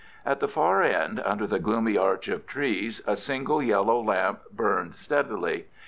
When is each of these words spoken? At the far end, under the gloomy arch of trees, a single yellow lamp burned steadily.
At 0.25 0.39
the 0.39 0.47
far 0.47 0.81
end, 0.81 1.21
under 1.23 1.45
the 1.45 1.59
gloomy 1.59 1.95
arch 1.95 2.27
of 2.27 2.47
trees, 2.47 3.03
a 3.05 3.15
single 3.15 3.61
yellow 3.61 4.03
lamp 4.03 4.39
burned 4.51 4.95
steadily. 4.95 5.67